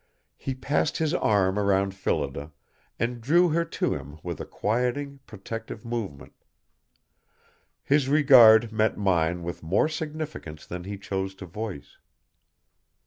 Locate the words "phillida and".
1.93-3.21